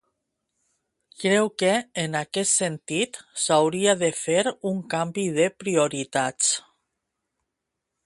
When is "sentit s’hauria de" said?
2.63-4.11